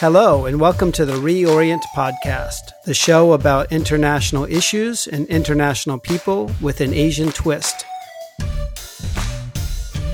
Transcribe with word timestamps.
Hello, 0.00 0.46
and 0.46 0.60
welcome 0.60 0.92
to 0.92 1.04
the 1.04 1.14
Reorient 1.14 1.82
Podcast, 1.92 2.70
the 2.84 2.94
show 2.94 3.32
about 3.32 3.72
international 3.72 4.44
issues 4.44 5.08
and 5.08 5.26
international 5.26 5.98
people 5.98 6.52
with 6.60 6.80
an 6.80 6.94
Asian 6.94 7.32
twist. 7.32 7.84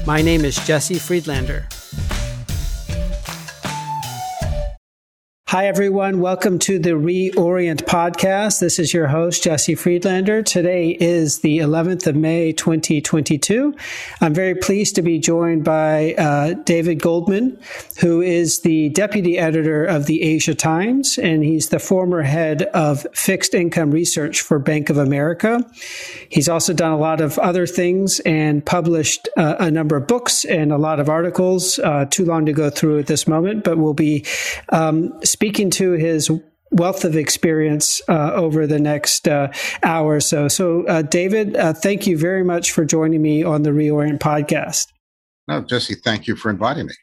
My 0.07 0.23
name 0.23 0.47
is 0.47 0.57
Jesse 0.67 0.99
Friedlander. 0.99 1.69
Hi, 5.55 5.69
everyone. 5.69 6.19
Welcome 6.19 6.59
to 6.59 6.81
the 6.81 6.95
Reorient 6.95 7.85
podcast. 7.85 8.59
This 8.59 8.81
is 8.81 8.93
your 8.93 9.07
host, 9.07 9.45
Jesse 9.45 9.77
Friedlander. 9.77 10.43
Today 10.43 10.97
is 10.99 11.39
the 11.43 11.59
11th 11.59 12.09
of 12.09 12.17
May, 12.17 12.51
2022. 12.51 13.73
I'm 14.21 14.35
very 14.35 14.57
pleased 14.57 14.97
to 14.97 15.03
be 15.03 15.21
joined 15.21 15.63
by 15.63 16.15
uh, 16.15 16.55
David 16.65 17.01
Goldman, 17.01 17.57
who 18.01 18.21
is 18.21 18.63
the 18.63 18.89
deputy 18.89 19.39
editor 19.39 19.85
of 19.85 20.07
the 20.07 20.25
Asia 20.25 20.57
Times, 20.57 21.19
and 21.19 21.45
he's 21.45 21.69
the 21.69 21.79
former 21.79 22.23
head 22.23 22.63
of 22.75 23.07
fixed 23.15 23.55
income 23.55 23.93
research 23.93 24.41
for 24.41 24.59
Bank 24.59 24.91
of 24.91 24.99
America. 24.99 25.65
He's 26.31 26.49
also 26.49 26.73
done 26.73 26.91
a 26.91 26.99
lot 26.99 27.21
of 27.21 27.39
other 27.39 27.69
things 27.69 28.19
and 28.27 28.67
published 28.67 29.29
uh, 29.37 29.55
a 29.61 29.71
number 29.71 29.95
of 29.95 30.09
books 30.09 30.45
and 30.45 30.73
a 30.73 30.79
lot 30.79 30.99
of 30.99 31.09
articles. 31.09 31.79
Uh, 31.79 32.07
too 32.07 32.25
long 32.25 32.45
to 32.47 32.53
go 32.53 32.71
through 32.71 32.99
at 32.99 33.07
this 33.07 33.29
moment, 33.29 33.63
but 33.63 33.79
we'll 33.79 33.95
be 33.95 34.25
um, 34.71 35.17
speaking 35.23 35.44
to 35.53 35.93
his 35.93 36.31
wealth 36.71 37.05
of 37.05 37.17
experience 37.17 38.03
uh, 38.09 38.33
over 38.33 38.67
the 38.67 38.79
next 38.79 39.29
uh, 39.29 39.53
hour 39.83 40.17
or 40.17 40.21
so. 40.21 40.49
So, 40.49 40.87
uh, 40.87 41.03
David, 41.03 41.57
uh, 41.57 41.73
thank 41.73 42.07
you 42.07 42.19
very 42.19 42.45
much 42.45 42.73
for 42.73 42.85
joining 42.85 43.23
me 43.23 43.43
on 43.43 43.63
the 43.63 43.71
Reorient 43.71 44.19
podcast. 44.19 44.89
No, 45.47 45.63
Jesse, 45.63 45.95
thank 45.95 46.27
you 46.27 46.37
for 46.37 46.51
inviting 46.51 46.87
me. 46.87 46.95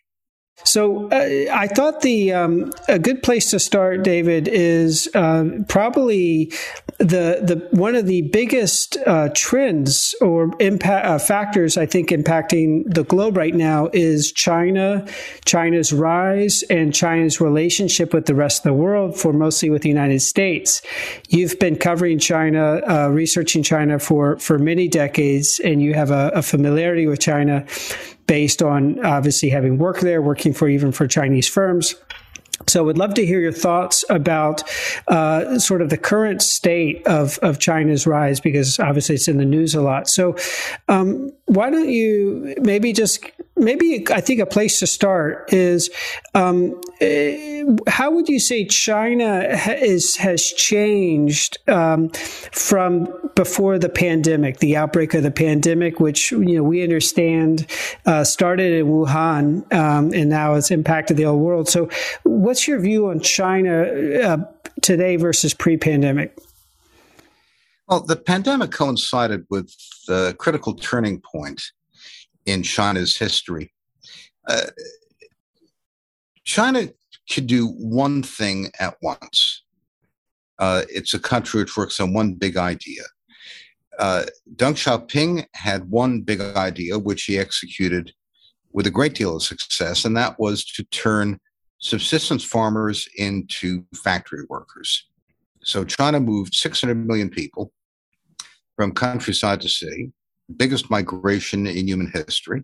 So 0.64 1.08
uh, 1.10 1.54
I 1.54 1.68
thought 1.68 2.02
the 2.02 2.34
um, 2.34 2.72
a 2.88 3.00
good 3.00 3.23
place 3.23 3.50
to 3.52 3.59
start, 3.59 4.04
David, 4.04 4.48
is 4.48 5.09
uh, 5.14 5.45
probably 5.68 6.52
the 6.98 7.42
the 7.42 7.68
one 7.72 7.95
of 7.95 8.06
the 8.06 8.22
biggest 8.23 8.98
uh, 9.08 9.30
trends 9.34 10.14
or 10.22 10.52
impact 10.59 11.06
uh, 11.06 11.20
factors 11.20 11.78
I 11.78 11.86
think 11.86 12.09
impacting 12.09 12.84
the 12.86 13.03
globe 13.03 13.38
right 13.38 13.56
now 13.56 13.90
is 13.92 14.31
China, 14.31 15.06
China's 15.45 15.92
rise, 15.92 16.64
and 16.70 16.94
China's 16.94 17.42
relationship 17.42 18.14
with 18.14 18.25
the 18.28 18.36
rest 18.36 18.59
of 18.59 18.64
the 18.64 18.73
world, 18.73 19.18
for 19.18 19.34
mostly 19.34 19.70
with 19.70 19.81
the 19.81 19.90
United 19.90 20.22
States. 20.22 20.81
You've 21.30 21.58
been 21.59 21.75
covering 21.75 22.20
China, 22.20 22.81
uh, 22.88 23.09
researching 23.09 23.64
China 23.64 24.00
for 24.00 24.38
for 24.38 24.59
many 24.59 24.88
decades, 24.88 25.59
and 25.64 25.81
you 25.81 25.94
have 25.94 26.12
a, 26.12 26.31
a 26.36 26.42
familiarity 26.42 27.08
with 27.08 27.20
China 27.20 27.66
based 28.27 28.61
on 28.61 29.03
obviously 29.05 29.50
having 29.50 29.77
worked 29.77 30.02
there, 30.02 30.22
working 30.22 30.53
for 30.53 30.67
even 30.67 30.91
for 30.91 31.08
Chinese 31.08 31.47
firms. 31.47 31.95
So, 32.67 32.83
would 32.83 32.97
love 32.97 33.16
to 33.16 33.25
hear 33.25 33.39
your 33.39 33.52
thoughts 33.52 34.05
about 34.09 34.63
uh, 35.08 35.58
sort 35.58 35.81
of 35.81 35.89
the 35.89 35.97
current 35.97 36.41
state 36.41 37.05
of, 37.08 37.39
of 37.39 37.59
China's 37.59 38.05
rise, 38.05 38.39
because 38.39 38.80
obviously 38.80 39.16
it's 39.16 39.28
in 39.28 39.38
the 39.38 39.45
news 39.45 39.73
a 39.73 39.81
lot. 39.81 40.08
So, 40.08 40.36
um, 40.88 41.31
why 41.45 41.69
don't 41.69 41.89
you 41.89 42.55
maybe 42.61 42.94
just 42.94 43.25
maybe 43.57 44.05
I 44.11 44.21
think 44.21 44.39
a 44.39 44.45
place 44.45 44.80
to 44.80 44.88
start 44.88 45.52
is 45.53 45.89
um, 46.33 46.80
eh, 46.99 47.63
how 47.88 48.11
would 48.11 48.27
you 48.27 48.39
say 48.39 48.66
China 48.66 49.41
is 49.81 50.16
has 50.17 50.45
changed 50.45 51.57
um, 51.69 52.09
from 52.09 53.07
before 53.35 53.77
the 53.79 53.89
pandemic, 53.89 54.59
the 54.59 54.75
outbreak 54.77 55.13
of 55.13 55.23
the 55.23 55.31
pandemic, 55.31 55.99
which 55.99 56.31
you 56.31 56.57
know 56.57 56.63
we 56.63 56.83
understand 56.83 57.67
uh, 58.05 58.23
started 58.23 58.73
in 58.73 58.88
Wuhan 58.88 59.72
um, 59.73 60.13
and 60.13 60.29
now 60.29 60.55
it's 60.55 60.72
impacted 60.72 61.17
the 61.17 61.23
whole 61.23 61.39
world. 61.39 61.69
So, 61.69 61.89
what's 62.23 62.67
your 62.67 62.79
view 62.79 63.09
on 63.09 63.19
China 63.19 63.83
uh, 63.83 64.38
today 64.81 65.16
versus 65.16 65.53
pre-pandemic? 65.53 66.38
Well, 67.88 68.01
the 68.01 68.16
pandemic 68.16 68.72
coincided 68.72 69.45
with 69.50 69.75
the 70.07 70.34
critical 70.40 70.73
turning 70.73 71.19
point 71.19 71.72
in 72.46 72.63
China's 72.63 73.18
history. 73.18 73.74
Uh, 74.47 74.68
China 76.44 76.88
could 77.31 77.47
do 77.47 77.68
one 77.68 78.24
thing 78.24 78.72
at 78.79 78.97
once. 79.02 79.63
Uh, 80.59 80.84
it's 80.90 81.13
a 81.13 81.19
country 81.19 81.62
which 81.62 81.78
works 81.78 82.00
on 82.00 82.13
one 82.13 82.34
big 82.34 82.57
idea. 82.57 83.03
Uh, 84.00 84.24
Deng 84.56 84.74
Xiaoping 84.74 85.46
had 85.53 85.90
one 85.90 86.22
big 86.22 86.41
idea, 86.41 86.97
which 86.97 87.24
he 87.24 87.38
executed 87.38 88.12
with 88.72 88.88
a 88.88 88.91
great 88.91 89.13
deal 89.13 89.35
of 89.35 89.44
success, 89.44 90.06
and 90.06 90.16
that 90.16 90.40
was 90.40 90.63
to 90.63 90.84
turn 90.85 91.40
subsistence 91.79 92.44
farmers 92.44 93.08
into 93.18 93.84
factory 94.03 94.46
workers. 94.50 95.08
So 95.63 95.84
China 95.84 96.19
moved 96.19 96.53
600 96.53 96.96
million 96.96 97.29
people 97.29 97.72
from 98.75 98.94
countryside 98.94 99.62
to 99.62 99.69
city, 99.69 100.12
biggest 100.57 100.89
migration 100.89 101.67
in 101.67 101.88
human 101.88 102.12
history. 102.12 102.63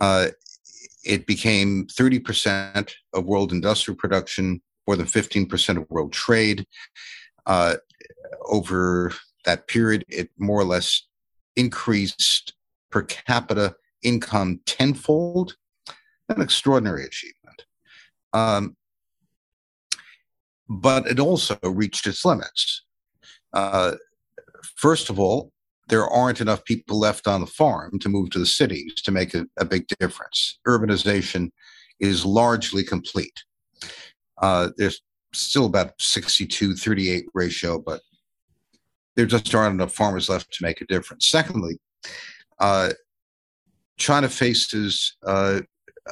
Uh, 0.00 0.28
it 1.04 1.26
became 1.26 1.86
30% 1.86 2.92
of 3.12 3.24
world 3.24 3.52
industrial 3.52 3.96
production, 3.96 4.60
more 4.86 4.96
than 4.96 5.06
15% 5.06 5.76
of 5.76 5.90
world 5.90 6.12
trade. 6.12 6.66
Uh, 7.46 7.76
over 8.46 9.12
that 9.44 9.66
period, 9.68 10.04
it 10.08 10.30
more 10.38 10.60
or 10.60 10.64
less 10.64 11.06
increased 11.56 12.54
per 12.90 13.02
capita 13.02 13.74
income 14.02 14.60
tenfold. 14.66 15.56
An 16.28 16.42
extraordinary 16.42 17.04
achievement. 17.04 17.64
Um, 18.34 18.76
but 20.68 21.06
it 21.06 21.18
also 21.18 21.58
reached 21.62 22.06
its 22.06 22.24
limits. 22.24 22.84
Uh, 23.54 23.94
first 24.76 25.08
of 25.08 25.18
all, 25.18 25.52
there 25.88 26.06
aren't 26.06 26.40
enough 26.40 26.64
people 26.64 26.98
left 26.98 27.26
on 27.26 27.40
the 27.40 27.46
farm 27.46 27.98
to 27.98 28.08
move 28.08 28.30
to 28.30 28.38
the 28.38 28.46
cities 28.46 28.94
to 29.02 29.10
make 29.10 29.34
a, 29.34 29.46
a 29.58 29.64
big 29.64 29.86
difference. 29.98 30.58
Urbanization 30.66 31.50
is 32.00 32.24
largely 32.24 32.84
complete. 32.84 33.42
Uh, 34.40 34.68
there's 34.76 35.00
still 35.32 35.66
about 35.66 35.92
62 35.98 36.74
38 36.74 37.26
ratio, 37.34 37.78
but 37.78 38.00
there 39.16 39.26
just 39.26 39.52
aren't 39.54 39.74
enough 39.74 39.92
farmers 39.92 40.28
left 40.28 40.52
to 40.52 40.64
make 40.64 40.80
a 40.80 40.86
difference. 40.86 41.28
Secondly, 41.28 41.78
uh, 42.60 42.90
China 43.96 44.28
faces 44.28 45.16
uh, 45.26 45.60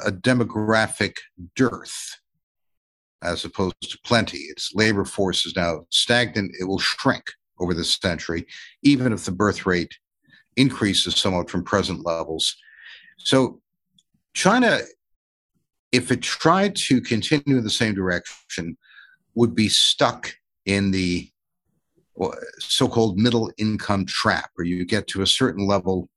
a 0.05 0.11
demographic 0.11 1.15
dearth 1.55 2.19
as 3.23 3.45
opposed 3.45 3.75
to 3.81 3.97
plenty. 4.03 4.37
Its 4.37 4.71
labor 4.75 5.05
force 5.05 5.45
is 5.45 5.55
now 5.55 5.85
stagnant. 5.89 6.51
It 6.59 6.65
will 6.65 6.79
shrink 6.79 7.23
over 7.59 7.73
the 7.73 7.83
century, 7.83 8.45
even 8.83 9.13
if 9.13 9.25
the 9.25 9.31
birth 9.31 9.65
rate 9.65 9.97
increases 10.55 11.15
somewhat 11.15 11.49
from 11.49 11.63
present 11.63 12.05
levels. 12.05 12.55
So, 13.17 13.61
China, 14.33 14.79
if 15.91 16.11
it 16.11 16.21
tried 16.21 16.75
to 16.75 17.01
continue 17.01 17.57
in 17.57 17.63
the 17.63 17.69
same 17.69 17.93
direction, 17.93 18.77
would 19.35 19.55
be 19.55 19.69
stuck 19.69 20.33
in 20.65 20.91
the 20.91 21.29
so 22.59 22.87
called 22.87 23.19
middle 23.19 23.51
income 23.57 24.05
trap, 24.05 24.49
where 24.55 24.65
you 24.65 24.83
get 24.85 25.07
to 25.07 25.21
a 25.21 25.27
certain 25.27 25.65
level, 25.67 26.09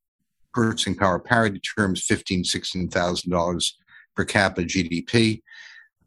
purchasing 0.55 0.97
power 0.97 1.19
parity 1.19 1.61
terms, 1.61 2.07
$15,000, 2.07 2.91
$16,000 2.91 3.73
per 4.17 4.25
capita 4.25 4.67
GDP. 4.67 5.43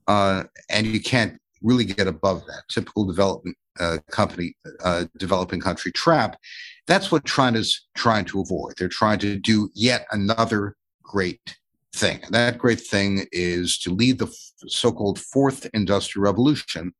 Uh, 0.07 0.43
and 0.69 0.87
you 0.87 0.99
can't 0.99 1.39
really 1.63 1.85
get 1.85 2.07
above 2.07 2.45
that 2.45 2.63
typical 2.69 3.05
development 3.05 3.57
uh, 3.79 3.97
company, 4.11 4.55
uh, 4.83 5.05
developing 5.17 5.59
country 5.59 5.91
trap. 5.91 6.37
That's 6.85 7.11
what 7.11 7.25
China's 7.25 7.87
trying 7.95 8.25
to 8.25 8.41
avoid. 8.41 8.73
They're 8.77 8.89
trying 8.89 9.19
to 9.19 9.37
do 9.39 9.69
yet 9.73 10.05
another 10.11 10.75
great 11.01 11.57
thing. 11.95 12.19
And 12.23 12.33
that 12.33 12.57
great 12.57 12.81
thing 12.81 13.25
is 13.31 13.77
to 13.79 13.91
lead 13.91 14.19
the 14.19 14.33
so 14.67 14.91
called 14.91 15.19
fourth 15.19 15.67
industrial 15.73 16.25
revolution. 16.25 16.93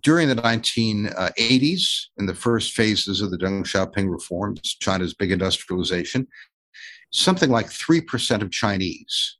During 0.00 0.28
the 0.28 0.36
1980s, 0.36 2.06
in 2.18 2.26
the 2.26 2.34
first 2.34 2.72
phases 2.72 3.20
of 3.20 3.30
the 3.30 3.38
Deng 3.38 3.62
Xiaoping 3.62 4.10
reforms, 4.10 4.60
China's 4.80 5.14
big 5.14 5.30
industrialization, 5.30 6.26
something 7.10 7.50
like 7.50 7.66
3% 7.66 8.42
of 8.42 8.50
Chinese 8.50 9.38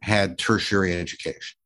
had 0.00 0.38
tertiary 0.38 0.92
education. 0.94 1.56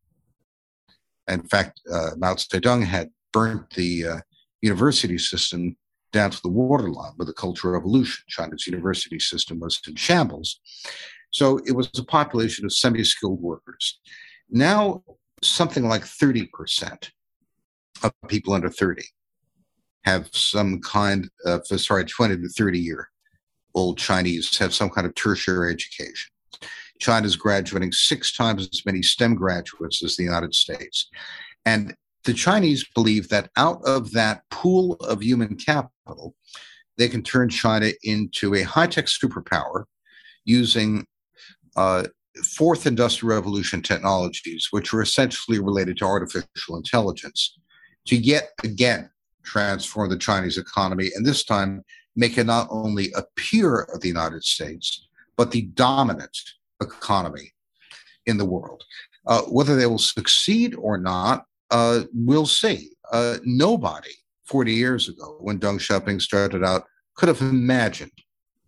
In 1.28 1.42
fact, 1.42 1.80
uh, 1.92 2.10
Mao 2.16 2.34
Zedong 2.34 2.84
had 2.84 3.10
burnt 3.32 3.70
the 3.70 4.06
uh, 4.06 4.20
university 4.62 5.18
system 5.18 5.76
down 6.12 6.30
to 6.30 6.40
the 6.42 6.48
waterline 6.48 7.12
with 7.18 7.26
the 7.26 7.34
Cultural 7.34 7.74
Revolution. 7.74 8.24
China's 8.28 8.66
university 8.66 9.18
system 9.18 9.60
was 9.60 9.80
in 9.86 9.96
shambles. 9.96 10.60
So 11.30 11.58
it 11.66 11.72
was 11.72 11.90
a 11.98 12.04
population 12.04 12.64
of 12.64 12.72
semi 12.72 13.04
skilled 13.04 13.40
workers. 13.40 13.98
Now, 14.48 15.02
something 15.42 15.86
like 15.86 16.02
30% 16.02 17.10
of 18.02 18.12
people 18.28 18.54
under 18.54 18.70
30 18.70 19.02
have 20.04 20.28
some 20.32 20.80
kind 20.80 21.28
of, 21.44 21.66
sorry, 21.66 22.04
20 22.04 22.36
to 22.36 22.48
30 22.48 22.78
year 22.78 23.10
old 23.74 23.98
Chinese 23.98 24.56
have 24.58 24.72
some 24.72 24.88
kind 24.88 25.06
of 25.06 25.14
tertiary 25.14 25.72
education. 25.72 26.30
China's 26.98 27.36
graduating 27.36 27.92
six 27.92 28.32
times 28.32 28.68
as 28.72 28.84
many 28.86 29.02
STEM 29.02 29.34
graduates 29.34 30.02
as 30.02 30.16
the 30.16 30.24
United 30.24 30.54
States. 30.54 31.08
And 31.64 31.94
the 32.24 32.34
Chinese 32.34 32.84
believe 32.94 33.28
that 33.28 33.50
out 33.56 33.80
of 33.84 34.12
that 34.12 34.42
pool 34.50 34.94
of 34.94 35.22
human 35.22 35.56
capital, 35.56 36.34
they 36.98 37.08
can 37.08 37.22
turn 37.22 37.48
China 37.48 37.90
into 38.02 38.54
a 38.54 38.62
high 38.62 38.86
tech 38.86 39.06
superpower 39.06 39.84
using 40.44 41.06
uh, 41.76 42.04
fourth 42.44 42.86
industrial 42.86 43.34
revolution 43.34 43.82
technologies, 43.82 44.68
which 44.70 44.92
are 44.92 45.02
essentially 45.02 45.58
related 45.58 45.96
to 45.98 46.04
artificial 46.04 46.76
intelligence, 46.76 47.58
to 48.06 48.16
yet 48.16 48.50
again 48.64 49.10
transform 49.44 50.10
the 50.10 50.18
Chinese 50.18 50.58
economy, 50.58 51.10
and 51.14 51.24
this 51.24 51.44
time 51.44 51.82
make 52.16 52.38
it 52.38 52.44
not 52.44 52.66
only 52.70 53.12
a 53.14 53.22
peer 53.36 53.82
of 53.94 54.00
the 54.00 54.08
United 54.08 54.42
States, 54.42 55.06
but 55.36 55.50
the 55.50 55.62
dominant 55.62 56.36
economy 56.80 57.52
in 58.26 58.36
the 58.38 58.44
world. 58.44 58.82
Uh, 59.26 59.42
whether 59.42 59.76
they 59.76 59.86
will 59.86 59.98
succeed 59.98 60.74
or 60.76 60.98
not, 60.98 61.44
uh, 61.70 62.02
we'll 62.12 62.46
see. 62.46 62.90
Uh, 63.12 63.36
nobody 63.44 64.10
40 64.44 64.72
years 64.72 65.08
ago, 65.08 65.36
when 65.40 65.58
Deng 65.58 65.78
Xiaoping 65.78 66.22
started 66.22 66.64
out, 66.64 66.84
could 67.16 67.28
have 67.28 67.40
imagined 67.40 68.12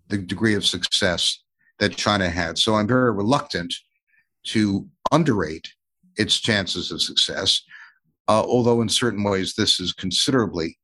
the 0.09 0.19
degree 0.19 0.55
of 0.55 0.67
success 0.67 1.43
that 1.79 1.97
China 1.97 2.29
had. 2.29 2.59
So 2.59 2.75
I'm 2.75 2.89
very 2.89 3.13
reluctant 3.13 3.73
to 4.47 4.89
underrate 5.13 5.73
its 6.17 6.41
chances 6.41 6.91
of 6.91 7.01
success, 7.01 7.63
uh, 8.27 8.43
although 8.43 8.81
in 8.83 8.89
certain 8.89 9.23
ways 9.23 9.55
this 9.55 9.79
is 9.79 9.93
considerably 9.93 10.79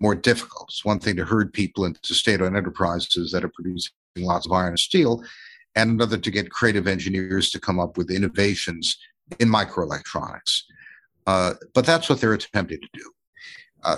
more 0.00 0.14
difficult. 0.14 0.66
It's 0.70 0.84
one 0.84 0.98
thing 0.98 1.16
to 1.16 1.24
herd 1.24 1.52
people 1.52 1.84
into 1.84 2.14
state-owned 2.14 2.56
enterprises 2.56 3.30
that 3.32 3.44
are 3.44 3.52
producing 3.54 3.92
lots 4.16 4.46
of 4.46 4.52
iron 4.52 4.70
and 4.70 4.78
steel, 4.78 5.22
and 5.74 5.90
another 5.90 6.18
to 6.18 6.30
get 6.30 6.50
creative 6.50 6.86
engineers 6.86 7.50
to 7.50 7.60
come 7.60 7.80
up 7.80 7.96
with 7.96 8.10
innovations 8.10 8.96
in 9.38 9.48
microelectronics. 9.48 10.62
Uh, 11.26 11.54
but 11.74 11.86
that's 11.86 12.08
what 12.08 12.20
they're 12.20 12.34
attempting 12.34 12.80
to 12.80 12.88
do. 12.92 13.12
Uh, 13.84 13.96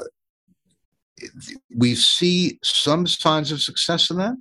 we 1.76 1.94
see 1.94 2.59
some 2.62 3.06
signs 3.06 3.50
of 3.50 3.62
success 3.62 4.11
in 4.11 4.19
that. 4.19 4.37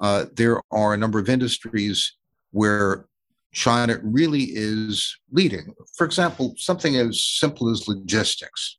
Uh, 0.00 0.26
there 0.36 0.60
are 0.70 0.92
a 0.92 0.98
number 0.98 1.18
of 1.18 1.28
industries 1.28 2.14
where 2.50 3.06
China 3.52 3.98
really 4.02 4.44
is 4.52 5.16
leading. 5.30 5.74
For 5.96 6.04
example, 6.04 6.54
something 6.56 6.96
as 6.96 7.22
simple 7.22 7.70
as 7.70 7.88
logistics. 7.88 8.78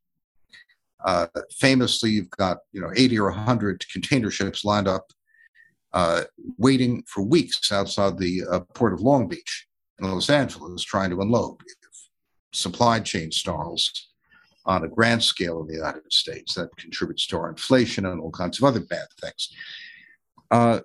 Uh, 1.06 1.27
famously, 1.51 2.12
you've 2.12 2.30
got 2.31 2.57
you 2.74 2.81
know 2.81 2.92
80 2.95 3.19
or 3.19 3.30
100 3.30 3.86
container 3.92 4.30
ships 4.30 4.66
lined 4.66 4.88
up, 4.88 5.12
uh, 5.95 6.25
waiting 6.57 7.01
for 7.07 7.24
weeks 7.24 7.71
outside 7.71 8.18
the 8.18 8.44
uh, 8.51 8.59
port 8.75 8.94
of 8.94 9.00
Long 9.00 9.27
Beach 9.27 9.68
in 10.00 10.12
Los 10.12 10.30
Angeles, 10.30 10.83
trying 10.83 11.09
to 11.09 11.21
unload. 11.21 11.56
Supply 12.53 13.00
chain 13.00 13.31
stalls 13.31 14.09
on 14.65 14.83
a 14.83 14.89
grand 14.89 15.24
scale 15.24 15.62
in 15.62 15.68
the 15.68 15.74
United 15.74 16.12
States 16.12 16.56
that 16.56 16.75
contributes 16.75 17.25
to 17.27 17.38
our 17.38 17.50
inflation 17.50 18.06
and 18.06 18.19
all 18.19 18.31
kinds 18.31 18.59
of 18.59 18.65
other 18.65 18.81
bad 18.81 19.07
things. 19.21 19.53
Uh, 20.51 20.80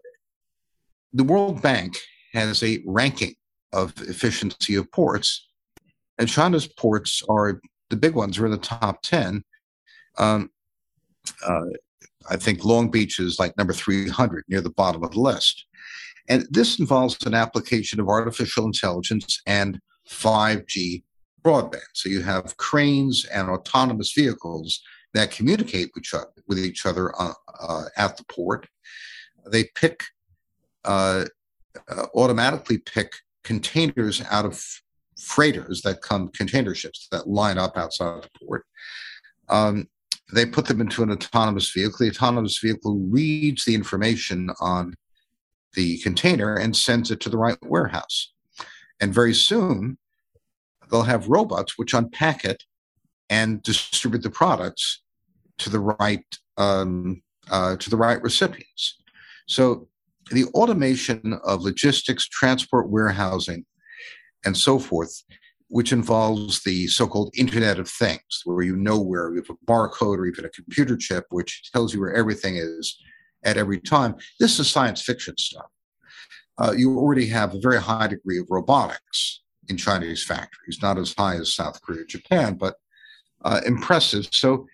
the 1.12 1.24
World 1.24 1.60
Bank 1.60 1.96
has 2.32 2.62
a 2.62 2.80
ranking 2.86 3.34
of 3.72 3.92
efficiency 4.02 4.76
of 4.76 4.90
ports, 4.92 5.48
and 6.18 6.28
China's 6.28 6.68
ports 6.68 7.20
are 7.28 7.60
the 7.88 7.96
big 7.96 8.14
ones 8.14 8.38
are 8.38 8.46
in 8.46 8.52
the 8.52 8.58
top 8.58 9.02
10. 9.02 9.42
Um, 10.18 10.50
uh, 11.44 11.66
I 12.28 12.36
think 12.36 12.64
Long 12.64 12.90
Beach 12.90 13.18
is 13.18 13.38
like 13.38 13.56
number 13.56 13.72
300 13.72 14.44
near 14.48 14.60
the 14.60 14.70
bottom 14.70 15.02
of 15.02 15.12
the 15.12 15.20
list. 15.20 15.66
And 16.28 16.46
this 16.50 16.78
involves 16.78 17.24
an 17.26 17.34
application 17.34 17.98
of 17.98 18.08
artificial 18.08 18.64
intelligence 18.64 19.40
and 19.46 19.80
5G 20.08 21.02
broadband. 21.42 21.80
So 21.94 22.08
you 22.08 22.22
have 22.22 22.56
cranes 22.56 23.24
and 23.24 23.48
autonomous 23.48 24.12
vehicles 24.12 24.80
that 25.14 25.30
communicate 25.30 25.90
with 25.94 26.04
each 26.04 26.14
other, 26.14 26.30
with 26.46 26.58
each 26.58 26.86
other 26.86 27.12
uh, 27.20 27.32
uh, 27.60 27.84
at 27.96 28.16
the 28.16 28.24
port. 28.24 28.68
They 29.46 29.64
pick 29.74 30.04
uh, 30.84 31.24
uh, 31.88 32.06
automatically 32.14 32.78
pick 32.78 33.12
containers 33.42 34.22
out 34.30 34.44
of 34.44 34.64
freighters 35.18 35.82
that 35.82 36.02
come 36.02 36.28
container 36.28 36.74
ships 36.74 37.08
that 37.10 37.28
line 37.28 37.58
up 37.58 37.76
outside 37.76 38.22
the 38.22 38.30
port. 38.38 38.64
Um, 39.48 39.88
they 40.32 40.46
put 40.46 40.66
them 40.66 40.80
into 40.80 41.02
an 41.02 41.10
autonomous 41.10 41.70
vehicle. 41.70 41.98
The 42.00 42.10
autonomous 42.10 42.58
vehicle 42.58 42.98
reads 42.98 43.64
the 43.64 43.74
information 43.74 44.50
on 44.60 44.94
the 45.74 45.98
container 45.98 46.56
and 46.56 46.76
sends 46.76 47.10
it 47.10 47.20
to 47.20 47.28
the 47.28 47.38
right 47.38 47.56
warehouse. 47.62 48.32
And 49.00 49.14
very 49.14 49.34
soon, 49.34 49.98
they'll 50.90 51.02
have 51.02 51.28
robots 51.28 51.78
which 51.78 51.94
unpack 51.94 52.44
it 52.44 52.64
and 53.28 53.62
distribute 53.62 54.22
the 54.22 54.30
products 54.30 55.02
to 55.58 55.70
the 55.70 55.80
right 55.80 56.24
um, 56.56 57.22
uh, 57.50 57.76
to 57.76 57.90
the 57.90 57.96
right 57.96 58.20
recipients. 58.22 58.98
So 59.46 59.88
the 60.30 60.44
automation 60.54 61.38
of 61.44 61.62
logistics, 61.62 62.28
transport, 62.28 62.88
warehousing, 62.88 63.64
and 64.44 64.56
so 64.56 64.78
forth, 64.78 65.22
which 65.70 65.92
involves 65.92 66.62
the 66.64 66.88
so-called 66.88 67.32
Internet 67.36 67.78
of 67.78 67.88
Things, 67.88 68.42
where 68.44 68.62
you 68.62 68.76
know 68.76 69.00
where 69.00 69.30
you 69.30 69.36
have 69.36 69.50
a 69.50 69.66
barcode 69.66 70.18
or 70.18 70.26
even 70.26 70.44
a 70.44 70.50
computer 70.50 70.96
chip, 70.96 71.26
which 71.30 71.70
tells 71.72 71.94
you 71.94 72.00
where 72.00 72.12
everything 72.12 72.56
is 72.56 72.98
at 73.44 73.56
every 73.56 73.80
time. 73.80 74.16
This 74.40 74.58
is 74.58 74.68
science 74.68 75.00
fiction 75.00 75.36
stuff. 75.38 75.70
Uh, 76.58 76.72
you 76.76 76.98
already 76.98 77.26
have 77.26 77.54
a 77.54 77.60
very 77.60 77.80
high 77.80 78.08
degree 78.08 78.38
of 78.38 78.46
robotics 78.50 79.42
in 79.68 79.76
Chinese 79.76 80.24
factories, 80.24 80.80
not 80.82 80.98
as 80.98 81.14
high 81.16 81.36
as 81.36 81.54
South 81.54 81.80
Korea, 81.82 82.04
Japan, 82.04 82.54
but 82.54 82.74
uh, 83.44 83.60
impressive. 83.64 84.28
So 84.32 84.66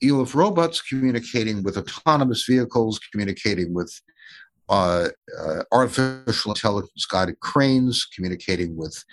you'll 0.00 0.24
have 0.24 0.34
robots 0.34 0.80
communicating 0.80 1.62
with 1.62 1.76
autonomous 1.76 2.44
vehicles, 2.48 2.98
communicating 2.98 3.74
with 3.74 3.92
uh, 4.70 5.08
uh, 5.38 5.62
artificial 5.72 6.52
intelligence 6.52 7.04
guided 7.04 7.38
cranes 7.40 8.06
communicating 8.06 8.74
with 8.74 9.04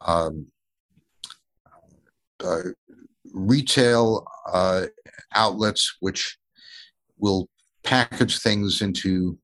um, 0.00 0.46
retail 3.32 4.26
uh, 4.52 4.86
outlets, 5.34 5.96
which 6.00 6.38
will 7.18 7.48
package 7.82 8.38
things 8.38 8.82
into 8.82 9.38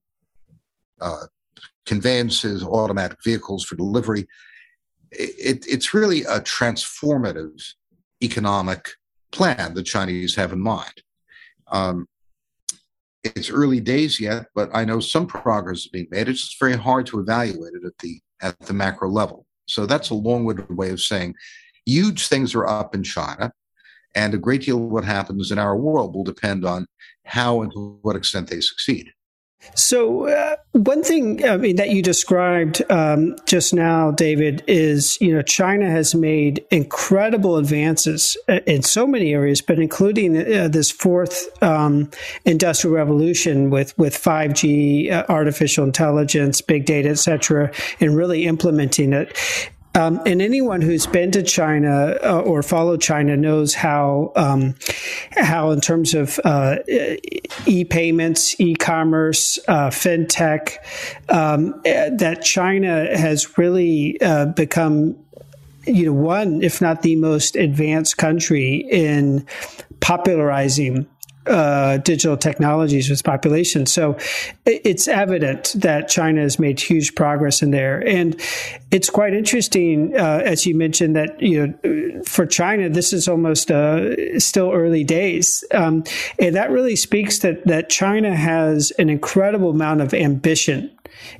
uh, 1.01 1.27
conveyances, 1.87 2.63
automatic 2.63 3.19
vehicles 3.25 3.65
for 3.65 3.77
delivery. 3.77 4.27
It, 5.11 5.65
it's 5.69 5.93
really 5.93 6.23
a 6.23 6.41
transformative 6.41 7.61
economic 8.23 8.89
plan 9.33 9.75
the 9.75 9.83
Chinese 9.83 10.35
have 10.37 10.53
in 10.53 10.61
mind. 10.61 11.03
Um, 11.69 12.07
it's 13.23 13.51
early 13.51 13.81
days 13.81 14.19
yet, 14.19 14.47
but 14.55 14.71
I 14.73 14.85
know 14.85 15.01
some 15.01 15.27
progress 15.27 15.81
is 15.81 15.89
being 15.89 16.07
made. 16.11 16.29
It's 16.29 16.41
just 16.41 16.61
very 16.61 16.77
hard 16.77 17.07
to 17.07 17.21
evaluate 17.21 17.75
it 17.75 17.85
at 17.85 17.99
the 17.99 18.21
at 18.43 18.59
the 18.61 18.73
macro 18.73 19.11
level. 19.11 19.47
So 19.67 19.85
that's 19.85 20.11
a 20.11 20.15
long-winded 20.15 20.75
way 20.75 20.91
of 20.91 21.01
saying 21.01 21.35
huge 21.87 22.29
things 22.29 22.55
are 22.55 22.67
up 22.67 22.95
in 22.95 23.03
China, 23.03 23.53
and 24.15 24.35
a 24.35 24.39
great 24.39 24.63
deal 24.63 24.85
of 24.85 24.91
what 24.91 25.05
happens 25.05 25.51
in 25.51 25.59
our 25.59 25.77
world 25.77 26.15
will 26.15 26.25
depend 26.25 26.65
on 26.65 26.87
how 27.25 27.63
and 27.63 27.73
to 27.73 27.99
what 28.03 28.17
extent 28.17 28.49
they 28.49 28.61
succeed. 28.61 29.13
So, 29.75 30.27
uh, 30.27 30.57
one 30.73 31.03
thing 31.03 31.47
I 31.47 31.57
mean 31.59 31.77
that 31.77 31.91
you 31.91 32.03
described 32.03 32.83
um, 32.91 33.37
just 33.47 33.75
now, 33.75 34.11
David, 34.11 34.65
is 34.67 35.21
you 35.21 35.35
know 35.35 35.43
China 35.43 35.91
has 35.91 36.15
made 36.15 36.65
incredible 36.71 37.57
advances 37.57 38.39
uh, 38.49 38.61
in 38.67 38.83
so 38.83 39.07
many 39.07 39.35
areas, 39.35 39.61
but 39.61 39.79
including 39.79 40.37
uh, 40.37 40.69
this 40.69 40.91
fourth 40.91 41.51
um, 41.63 42.11
industrial 42.47 42.97
revolution 42.97 43.69
with 43.69 43.97
with 43.99 44.17
five 44.17 44.55
G, 44.55 45.11
uh, 45.11 45.25
artificial 45.29 45.85
intelligence, 45.85 46.63
big 46.63 46.87
data, 46.87 47.11
etc., 47.11 47.71
and 48.01 48.17
really 48.17 48.47
implementing 48.47 49.13
it. 49.13 49.37
Um, 49.95 50.21
and 50.25 50.41
anyone 50.41 50.83
who's 50.83 51.07
been 51.07 51.33
to 51.33 51.43
China 51.43 52.17
uh, 52.23 52.41
or 52.41 52.63
followed 52.63 53.01
China 53.01 53.37
knows 53.37 53.75
how 53.75 54.33
um, 54.37 54.77
how, 55.33 55.71
in 55.71 55.81
terms 55.81 56.15
of 56.15 56.39
uh, 56.45 56.77
e-payments, 57.67 58.61
e-commerce, 58.61 59.59
uh, 59.67 59.91
fintech, 59.91 60.77
um, 61.29 61.81
that 61.85 62.43
China 62.43 63.17
has 63.17 63.59
really 63.59 64.21
uh, 64.21 64.47
become, 64.47 65.17
you 65.87 66.07
know, 66.07 66.13
one 66.13 66.63
if 66.63 66.81
not 66.81 67.03
the 67.03 67.17
most 67.17 67.57
advanced 67.57 68.17
country 68.17 68.87
in 68.91 69.45
popularizing 70.01 71.07
uh, 71.47 71.99
digital 71.99 72.37
technologies 72.37 73.09
with 73.09 73.25
population. 73.25 73.87
So 73.87 74.17
it's 74.67 75.09
evident 75.09 75.75
that 75.77 76.09
China 76.09 76.43
has 76.43 76.59
made 76.59 76.79
huge 76.79 77.15
progress 77.15 77.63
in 77.63 77.71
there, 77.71 78.07
and 78.07 78.39
it's 78.91 79.09
quite 79.09 79.33
interesting, 79.33 80.15
uh, 80.17 80.43
as 80.45 80.67
you 80.67 80.75
mentioned, 80.75 81.17
that 81.17 81.41
you 81.41 81.67
know 81.67 82.23
for 82.25 82.47
China 82.47 82.89
this 82.89 83.13
is 83.13 83.29
almost 83.29 83.71
uh, 83.71 84.39
still 84.39 84.71
early 84.71 85.05
days, 85.05 85.65
um, 85.73 86.05
and 86.39 86.55
that 86.55 86.71
really 86.71 86.97
speaks 86.97 87.39
that 87.39 87.67
that 87.67 87.89
China 87.89 88.37
has 88.37 88.91
an 88.99 89.09
incredible 89.09 89.71
amount 89.71 90.03
of 90.03 90.13
ambition 90.13 90.91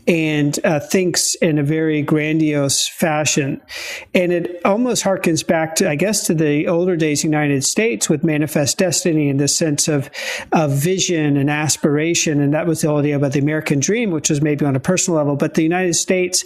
and 0.07 0.59
uh, 0.65 0.81
thinks 0.81 1.35
in 1.37 1.59
a 1.59 1.63
very 1.63 2.03
grandiose 2.03 2.87
fashion. 2.89 3.61
And 4.15 4.33
it 4.33 4.61
almost 4.65 5.05
harkens 5.05 5.47
back 5.47 5.77
to, 5.77 5.89
I 5.89 5.95
guess, 5.95 6.27
to 6.27 6.35
the 6.35 6.69
older 6.69 6.97
days 6.97 7.25
United 7.25 7.65
States 7.65 8.09
with 8.09 8.25
Manifest 8.25 8.79
Destiny 8.79 9.29
and 9.29 9.39
the 9.39 9.49
sense 9.49 9.89
of, 9.89 10.11
of 10.53 10.73
vision 10.73 11.37
and 11.37 11.51
aspiration. 11.51 12.41
And 12.41 12.55
that 12.55 12.67
was 12.67 12.81
the 12.81 12.91
idea 12.91 13.17
about 13.17 13.33
the 13.33 13.41
American 13.41 13.81
dream, 13.81 14.11
which 14.11 14.31
was 14.31 14.41
maybe 14.41 14.65
on 14.65 14.77
a 14.77 14.81
personal 14.81 15.19
level. 15.19 15.37
But 15.37 15.55
the 15.55 15.63
United 15.63 15.95
States 15.95 16.45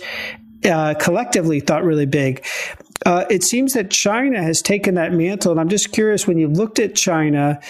uh, 0.64 0.94
collectively 0.94 1.60
thought 1.60 1.84
really 1.84 2.06
big. 2.06 2.44
Uh, 3.04 3.25
it 3.28 3.42
seems 3.42 3.75
that 3.75 3.90
China 3.90 4.42
has 4.42 4.62
taken 4.62 4.94
that 4.94 5.12
mantle, 5.12 5.50
and 5.50 5.61
I'm 5.61 5.68
just 5.68 5.92
curious 5.92 6.26
when 6.26 6.38
you 6.38 6.49
looked 6.49 6.78
at 6.78 6.94
China, 6.94 7.61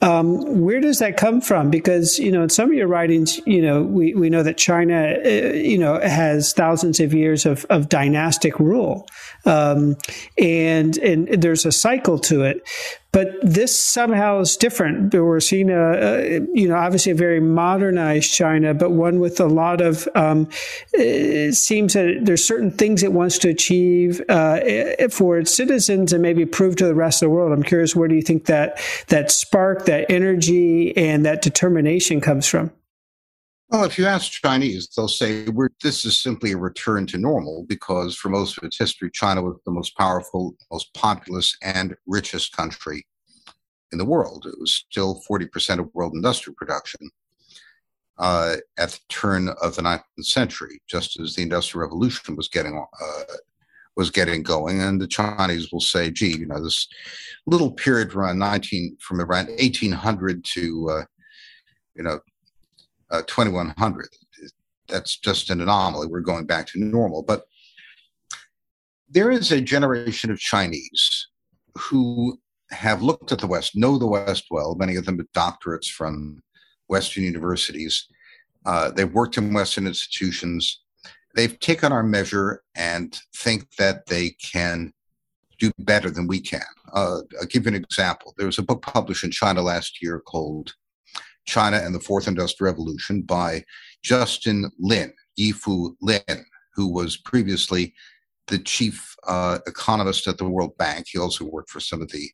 um, 0.00 0.60
where 0.60 0.80
does 0.80 0.98
that 0.98 1.16
come 1.16 1.40
from? 1.40 1.70
Because 1.70 2.18
you 2.18 2.30
know, 2.30 2.42
in 2.42 2.50
some 2.50 2.70
of 2.70 2.76
your 2.76 2.86
writings, 2.86 3.40
you 3.46 3.62
know, 3.62 3.82
we, 3.82 4.14
we 4.14 4.28
know 4.28 4.42
that 4.42 4.58
China, 4.58 5.16
uh, 5.24 5.28
you 5.28 5.78
know, 5.78 5.98
has 5.98 6.52
thousands 6.52 7.00
of 7.00 7.14
years 7.14 7.46
of, 7.46 7.64
of 7.70 7.88
dynastic 7.88 8.60
rule, 8.60 9.08
um, 9.46 9.96
and 10.38 10.98
and 10.98 11.28
there's 11.42 11.64
a 11.64 11.72
cycle 11.72 12.18
to 12.18 12.42
it. 12.42 12.62
But 13.14 13.36
this 13.42 13.78
somehow 13.78 14.40
is 14.40 14.56
different. 14.56 15.14
We're 15.14 15.38
seeing 15.38 15.70
a, 15.70 15.92
a 15.92 16.40
you 16.52 16.68
know, 16.68 16.74
obviously 16.74 17.12
a 17.12 17.14
very 17.14 17.38
modernized 17.38 18.34
China, 18.34 18.74
but 18.74 18.90
one 18.90 19.20
with 19.20 19.38
a 19.38 19.46
lot 19.46 19.80
of. 19.80 20.08
Um, 20.16 20.48
it 20.92 21.54
seems 21.54 21.92
that 21.92 22.22
there's 22.22 22.44
certain 22.44 22.72
things 22.72 23.04
it 23.04 23.12
wants 23.12 23.38
to 23.38 23.50
achieve 23.50 24.20
uh, 24.28 24.58
for 25.10 25.38
its 25.38 25.54
citizens 25.54 26.12
and 26.12 26.22
maybe 26.22 26.44
prove 26.44 26.74
to 26.76 26.86
the 26.86 26.94
rest 26.94 27.22
of 27.22 27.26
the 27.26 27.30
world. 27.30 27.52
I'm 27.52 27.62
curious, 27.62 27.94
where 27.94 28.08
do 28.08 28.16
you 28.16 28.22
think 28.22 28.46
that 28.46 28.80
that 29.06 29.30
spark, 29.30 29.84
that 29.84 30.10
energy, 30.10 30.96
and 30.96 31.24
that 31.24 31.40
determination 31.40 32.20
comes 32.20 32.48
from? 32.48 32.72
Well, 33.70 33.84
if 33.84 33.98
you 33.98 34.06
ask 34.06 34.30
Chinese, 34.30 34.88
they'll 34.88 35.08
say 35.08 35.46
this 35.82 36.04
is 36.04 36.20
simply 36.20 36.52
a 36.52 36.56
return 36.56 37.06
to 37.08 37.18
normal 37.18 37.64
because 37.66 38.14
for 38.14 38.28
most 38.28 38.58
of 38.58 38.64
its 38.64 38.78
history, 38.78 39.10
China 39.12 39.42
was 39.42 39.56
the 39.64 39.72
most 39.72 39.96
powerful, 39.96 40.54
most 40.70 40.92
populous, 40.94 41.56
and 41.62 41.96
richest 42.06 42.54
country 42.54 43.06
in 43.90 43.98
the 43.98 44.04
world. 44.04 44.46
It 44.46 44.58
was 44.60 44.84
still 44.90 45.22
40% 45.28 45.78
of 45.78 45.88
world 45.94 46.12
industrial 46.14 46.56
production 46.56 47.10
uh, 48.18 48.56
at 48.76 48.90
the 48.90 49.00
turn 49.08 49.48
of 49.60 49.76
the 49.76 49.82
19th 49.82 50.02
century, 50.20 50.80
just 50.86 51.18
as 51.18 51.34
the 51.34 51.42
Industrial 51.42 51.82
Revolution 51.82 52.36
was 52.36 52.48
getting 52.48 52.76
uh, 52.76 53.22
was 53.96 54.10
getting 54.10 54.42
going. 54.42 54.80
And 54.80 55.00
the 55.00 55.06
Chinese 55.06 55.72
will 55.72 55.80
say, 55.80 56.10
"Gee, 56.10 56.36
you 56.38 56.46
know, 56.46 56.62
this 56.62 56.86
little 57.46 57.72
period 57.72 58.14
around 58.14 58.38
19 58.38 58.96
from 59.00 59.20
around 59.20 59.48
1800 59.48 60.44
to 60.54 60.90
uh, 60.90 61.04
you 61.96 62.02
know 62.02 62.20
uh, 63.10 63.22
2100. 63.22 64.08
That's 64.88 65.16
just 65.18 65.50
an 65.50 65.60
anomaly. 65.60 66.08
We're 66.08 66.20
going 66.20 66.46
back 66.46 66.66
to 66.68 66.84
normal. 66.84 67.22
But 67.22 67.44
there 69.08 69.30
is 69.30 69.52
a 69.52 69.60
generation 69.60 70.30
of 70.30 70.38
Chinese 70.38 71.28
who 71.74 72.38
have 72.70 73.02
looked 73.02 73.32
at 73.32 73.38
the 73.38 73.46
West, 73.46 73.76
know 73.76 73.98
the 73.98 74.06
West 74.06 74.46
well, 74.50 74.74
many 74.74 74.96
of 74.96 75.04
them 75.04 75.16
with 75.16 75.32
doctorates 75.32 75.88
from 75.88 76.42
Western 76.88 77.24
universities. 77.24 78.06
Uh, 78.66 78.90
they've 78.90 79.12
worked 79.12 79.36
in 79.36 79.52
Western 79.52 79.86
institutions. 79.86 80.82
They've 81.34 81.58
taken 81.60 81.92
our 81.92 82.02
measure 82.02 82.62
and 82.74 83.16
think 83.36 83.74
that 83.76 84.06
they 84.06 84.30
can 84.30 84.92
do 85.58 85.72
better 85.78 86.10
than 86.10 86.26
we 86.26 86.40
can. 86.40 86.62
Uh, 86.92 87.20
I'll 87.40 87.46
give 87.48 87.64
you 87.64 87.68
an 87.68 87.74
example. 87.74 88.34
There 88.36 88.46
was 88.46 88.58
a 88.58 88.62
book 88.62 88.82
published 88.82 89.24
in 89.24 89.30
China 89.30 89.62
last 89.62 90.02
year 90.02 90.20
called 90.20 90.74
China 91.46 91.78
and 91.78 91.94
the 91.94 92.00
Fourth 92.00 92.28
Industrial 92.28 92.72
Revolution 92.72 93.22
by 93.22 93.62
Justin 94.02 94.70
Lin, 94.78 95.12
Yifu 95.38 95.94
Lin, 96.00 96.44
who 96.74 96.92
was 96.92 97.16
previously 97.16 97.94
the 98.46 98.58
chief 98.58 99.14
uh, 99.26 99.58
economist 99.66 100.26
at 100.26 100.38
the 100.38 100.48
World 100.48 100.76
Bank. 100.76 101.06
He 101.08 101.18
also 101.18 101.44
worked 101.44 101.70
for 101.70 101.80
some 101.80 102.02
of 102.02 102.10
the 102.10 102.30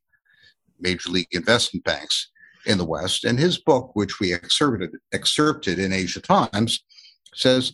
major 0.78 1.10
league 1.10 1.28
investment 1.32 1.84
banks 1.84 2.30
in 2.66 2.78
the 2.78 2.84
West. 2.84 3.24
And 3.24 3.38
his 3.38 3.58
book, 3.58 3.90
which 3.94 4.20
we 4.20 4.32
excerpted, 4.32 4.90
excerpted 5.12 5.78
in 5.78 5.92
Asia 5.92 6.20
Times, 6.20 6.82
says 7.34 7.72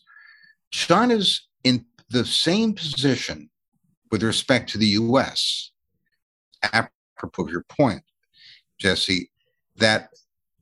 China's 0.70 1.46
in 1.64 1.84
the 2.10 2.24
same 2.24 2.74
position 2.74 3.50
with 4.10 4.22
respect 4.22 4.70
to 4.70 4.78
the 4.78 4.86
US, 4.86 5.72
apropos 6.62 7.44
of 7.44 7.50
your 7.50 7.64
point, 7.68 8.02
Jesse, 8.78 9.30
that 9.76 10.10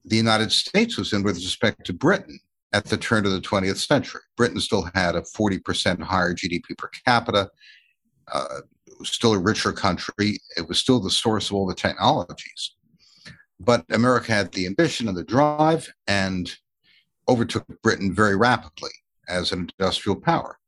the 0.04 0.16
United 0.16 0.52
States 0.52 0.96
was 0.96 1.12
in 1.12 1.22
with 1.22 1.36
respect 1.36 1.84
to 1.86 1.92
Britain 1.92 2.38
at 2.72 2.84
the 2.84 2.96
turn 2.96 3.24
of 3.24 3.32
the 3.32 3.40
20th 3.40 3.76
century. 3.76 4.20
Britain 4.36 4.60
still 4.60 4.88
had 4.94 5.14
a 5.14 5.22
40% 5.22 6.02
higher 6.02 6.34
GDP 6.34 6.76
per 6.76 6.90
capita. 7.04 7.48
Uh, 8.32 8.60
still 9.02 9.32
a 9.32 9.38
richer 9.38 9.72
country. 9.72 10.38
It 10.56 10.68
was 10.68 10.78
still 10.78 11.00
the 11.00 11.10
source 11.10 11.48
of 11.48 11.56
all 11.56 11.66
the 11.66 11.74
technologies. 11.74 12.74
But 13.60 13.84
America 13.90 14.32
had 14.32 14.52
the 14.52 14.66
ambition 14.66 15.08
and 15.08 15.16
the 15.16 15.24
drive 15.24 15.92
and 16.06 16.52
overtook 17.28 17.64
Britain 17.82 18.14
very 18.14 18.36
rapidly 18.36 18.90
as 19.28 19.52
an 19.52 19.70
industrial 19.78 20.20
power. 20.20 20.58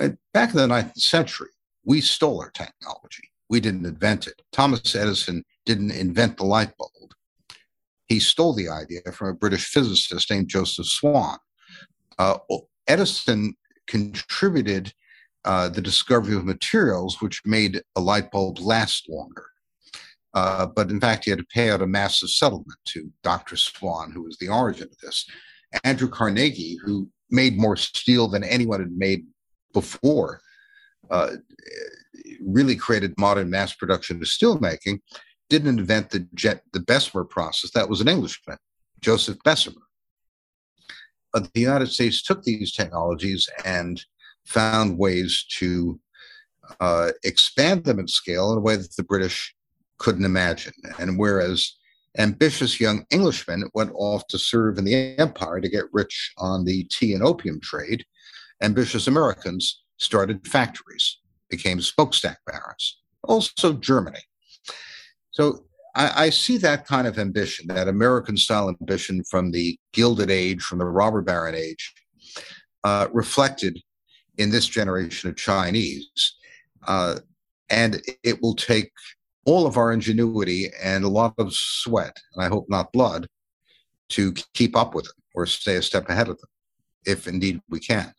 Uh, 0.00 0.10
back 0.32 0.50
in 0.50 0.56
the 0.56 0.66
19th 0.66 0.96
century, 0.96 1.50
we 1.84 2.00
stole 2.00 2.40
our 2.40 2.50
technology. 2.50 3.30
We 3.48 3.60
didn't 3.60 3.84
invent 3.84 4.26
it. 4.26 4.40
Thomas 4.50 4.94
Edison 4.94 5.44
didn't 5.66 5.90
invent 5.90 6.38
the 6.38 6.44
light 6.44 6.74
bulb 6.78 7.12
he 8.12 8.20
stole 8.20 8.54
the 8.54 8.68
idea 8.68 9.00
from 9.12 9.28
a 9.28 9.34
British 9.34 9.66
physicist 9.66 10.30
named 10.30 10.48
Joseph 10.48 10.86
Swan. 10.86 11.38
Uh, 12.18 12.38
Edison 12.86 13.54
contributed 13.86 14.92
uh, 15.44 15.68
the 15.68 15.80
discovery 15.80 16.36
of 16.36 16.44
materials 16.44 17.20
which 17.20 17.42
made 17.44 17.82
a 17.96 18.00
light 18.00 18.30
bulb 18.30 18.58
last 18.60 19.08
longer. 19.08 19.46
Uh, 20.34 20.66
but 20.66 20.90
in 20.90 21.00
fact, 21.00 21.24
he 21.24 21.30
had 21.30 21.38
to 21.38 21.46
pay 21.46 21.70
out 21.70 21.82
a 21.82 21.86
massive 21.86 22.28
settlement 22.28 22.78
to 22.86 23.10
Dr. 23.22 23.56
Swan, 23.56 24.12
who 24.12 24.22
was 24.22 24.36
the 24.38 24.48
origin 24.48 24.88
of 24.90 24.98
this. 24.98 25.26
Andrew 25.84 26.08
Carnegie, 26.08 26.78
who 26.84 27.08
made 27.30 27.58
more 27.58 27.76
steel 27.76 28.28
than 28.28 28.44
anyone 28.44 28.80
had 28.80 28.92
made 28.92 29.24
before, 29.72 30.40
uh, 31.10 31.32
really 32.44 32.76
created 32.76 33.14
modern 33.18 33.50
mass 33.50 33.72
production 33.72 34.20
of 34.20 34.28
steel 34.28 34.58
making 34.60 35.00
didn't 35.52 35.78
invent 35.78 36.08
the 36.08 36.26
jet, 36.34 36.62
the 36.72 36.80
Bessemer 36.80 37.24
process. 37.24 37.72
That 37.72 37.90
was 37.90 38.00
an 38.00 38.08
Englishman, 38.08 38.56
Joseph 39.02 39.36
Bessemer. 39.44 39.82
But 41.30 41.52
the 41.52 41.60
United 41.60 41.88
States 41.88 42.22
took 42.22 42.42
these 42.42 42.72
technologies 42.72 43.50
and 43.66 44.02
found 44.46 44.96
ways 44.96 45.44
to 45.58 46.00
uh, 46.80 47.10
expand 47.22 47.84
them 47.84 47.98
in 47.98 48.08
scale 48.08 48.50
in 48.52 48.58
a 48.58 48.62
way 48.62 48.76
that 48.76 48.96
the 48.96 49.02
British 49.02 49.54
couldn't 49.98 50.24
imagine. 50.24 50.72
And 50.98 51.18
whereas 51.18 51.76
ambitious 52.16 52.80
young 52.80 53.04
Englishmen 53.12 53.68
went 53.74 53.92
off 53.94 54.26
to 54.28 54.38
serve 54.38 54.78
in 54.78 54.86
the 54.86 55.18
empire 55.18 55.60
to 55.60 55.68
get 55.68 55.84
rich 55.92 56.32
on 56.38 56.64
the 56.64 56.84
tea 56.84 57.12
and 57.12 57.22
opium 57.22 57.60
trade, 57.60 58.06
ambitious 58.62 59.06
Americans 59.06 59.82
started 59.98 60.46
factories, 60.46 61.18
became 61.50 61.82
smokestack 61.82 62.38
barons. 62.46 63.02
Also, 63.22 63.74
Germany. 63.74 64.20
So 65.32 65.64
I, 65.94 66.26
I, 66.26 66.30
see 66.30 66.58
that 66.58 66.86
kind 66.86 67.06
of 67.06 67.18
ambition, 67.18 67.66
that 67.68 67.88
American 67.88 68.36
style 68.36 68.68
ambition 68.68 69.24
from 69.24 69.50
the 69.50 69.78
Gilded 69.92 70.30
Age, 70.30 70.62
from 70.62 70.78
the 70.78 70.86
robber 70.86 71.22
baron 71.22 71.54
age, 71.54 71.92
uh, 72.84 73.08
reflected 73.12 73.80
in 74.38 74.50
this 74.50 74.66
generation 74.66 75.30
of 75.30 75.36
Chinese. 75.36 76.34
Uh, 76.86 77.16
and 77.70 78.02
it 78.22 78.40
will 78.42 78.54
take 78.54 78.90
all 79.44 79.66
of 79.66 79.76
our 79.76 79.92
ingenuity 79.92 80.70
and 80.82 81.04
a 81.04 81.08
lot 81.08 81.34
of 81.38 81.52
sweat, 81.52 82.16
and 82.34 82.44
I 82.44 82.48
hope 82.48 82.66
not 82.68 82.92
blood, 82.92 83.26
to 84.10 84.32
keep 84.54 84.76
up 84.76 84.94
with 84.94 85.04
them 85.04 85.14
or 85.34 85.46
stay 85.46 85.76
a 85.76 85.82
step 85.82 86.08
ahead 86.08 86.28
of 86.28 86.38
them, 86.38 86.48
if 87.06 87.26
indeed 87.26 87.60
we 87.68 87.80
can. 87.80 88.12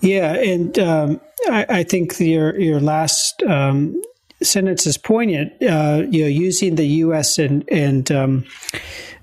Yeah, 0.00 0.34
and 0.34 0.78
um, 0.78 1.20
I, 1.48 1.66
I, 1.68 1.82
think 1.82 2.18
your 2.20 2.58
your 2.58 2.80
last 2.80 3.42
um, 3.42 4.00
sentence 4.42 4.86
is 4.86 4.96
poignant. 4.96 5.52
Uh, 5.62 6.04
you 6.10 6.22
know, 6.22 6.28
using 6.28 6.76
the 6.76 6.86
U.S. 6.86 7.38
and 7.38 7.68
and 7.70 8.10
um, 8.12 8.44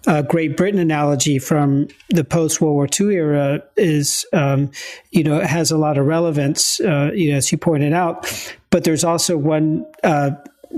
uh, 0.08 0.22
Great 0.22 0.56
Britain 0.58 0.80
analogy 0.80 1.40
from 1.40 1.88
the 2.10 2.24
post 2.24 2.62
World 2.62 2.76
War 2.76 2.88
II 2.88 3.16
era 3.16 3.64
is, 3.76 4.26
um, 4.34 4.72
you 5.12 5.24
know, 5.24 5.40
has 5.40 5.72
a 5.72 5.78
lot 5.78 5.98
of 5.98 6.06
relevance. 6.06 6.80
Uh, 6.80 7.12
you 7.14 7.32
know, 7.32 7.38
as 7.38 7.52
you 7.52 7.58
pointed 7.58 7.94
out, 7.94 8.52
but 8.70 8.84
there's 8.84 9.04
also 9.04 9.38
one 9.38 9.86
uh, 10.04 10.32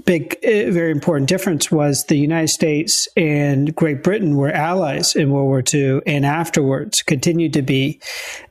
big, 0.06 0.38
uh, 0.44 0.72
very 0.72 0.92
important 0.92 1.30
difference 1.30 1.72
was 1.72 2.06
the 2.06 2.18
United 2.18 2.50
States 2.50 3.08
and 3.18 3.76
Great 3.76 4.04
Britain 4.04 4.36
were 4.36 4.52
allies 4.52 5.16
in 5.16 5.32
World 5.32 5.48
War 5.48 5.64
II 5.74 6.02
and 6.06 6.26
afterwards 6.26 7.02
continued 7.02 7.54
to 7.54 7.62
be. 7.62 8.00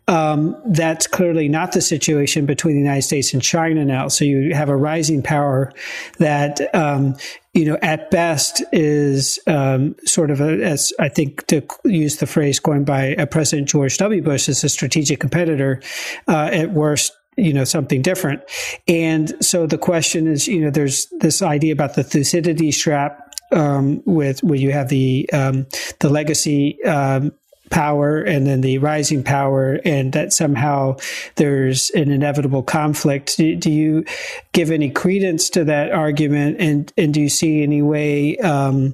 Um, 0.08 0.56
that's 0.66 1.08
clearly 1.08 1.48
not 1.48 1.72
the 1.72 1.80
situation 1.80 2.46
between 2.46 2.76
the 2.76 2.80
United 2.80 3.02
States 3.02 3.34
and 3.34 3.42
China 3.42 3.84
now. 3.84 4.06
So 4.06 4.24
you 4.24 4.54
have 4.54 4.68
a 4.68 4.76
rising 4.76 5.20
power 5.20 5.72
that, 6.18 6.72
um, 6.74 7.16
you 7.54 7.64
know, 7.64 7.76
at 7.82 8.10
best 8.10 8.62
is 8.70 9.40
um, 9.48 9.96
sort 10.04 10.30
of 10.30 10.40
a, 10.40 10.62
as 10.62 10.92
I 11.00 11.08
think 11.08 11.46
to 11.48 11.66
use 11.84 12.18
the 12.18 12.26
phrase 12.26 12.60
coined 12.60 12.86
by 12.86 13.16
uh, 13.16 13.26
President 13.26 13.68
George 13.68 13.96
W. 13.98 14.22
Bush, 14.22 14.48
as 14.48 14.62
a 14.62 14.68
strategic 14.68 15.18
competitor. 15.18 15.80
Uh, 16.28 16.50
at 16.52 16.70
worst, 16.70 17.15
you 17.36 17.52
know 17.52 17.64
something 17.64 18.02
different. 18.02 18.42
And 18.88 19.32
so 19.44 19.66
the 19.66 19.78
question 19.78 20.26
is 20.26 20.48
you 20.48 20.60
know 20.60 20.70
there's 20.70 21.06
this 21.20 21.42
idea 21.42 21.72
about 21.72 21.94
the 21.94 22.02
thucydides 22.02 22.78
trap 22.78 23.34
um, 23.52 24.02
with 24.04 24.42
where 24.42 24.58
you 24.58 24.72
have 24.72 24.88
the 24.88 25.28
um, 25.32 25.66
the 26.00 26.08
legacy 26.08 26.82
um, 26.84 27.32
power 27.70 28.22
and 28.22 28.46
then 28.46 28.60
the 28.60 28.78
rising 28.78 29.22
power, 29.22 29.80
and 29.84 30.12
that 30.12 30.32
somehow 30.32 30.96
there's 31.34 31.90
an 31.90 32.10
inevitable 32.10 32.62
conflict. 32.62 33.36
Do, 33.36 33.56
do 33.56 33.70
you 33.70 34.04
give 34.52 34.70
any 34.70 34.90
credence 34.90 35.50
to 35.50 35.64
that 35.64 35.92
argument? 35.92 36.56
And, 36.60 36.92
and 36.96 37.12
do 37.12 37.20
you 37.20 37.28
see 37.28 37.62
any 37.62 37.82
way, 37.82 38.36
um, 38.38 38.92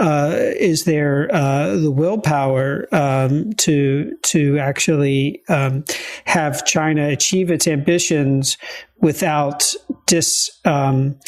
uh, 0.00 0.36
is 0.58 0.84
there 0.84 1.28
uh, 1.34 1.76
the 1.76 1.90
willpower 1.90 2.88
um, 2.92 3.52
to, 3.54 4.16
to 4.22 4.58
actually 4.58 5.42
um, 5.48 5.84
have 6.24 6.64
China 6.64 7.08
achieve 7.08 7.50
its 7.50 7.68
ambitions 7.68 8.56
without 9.00 9.74
dis, 10.06 10.50
um, 10.64 11.18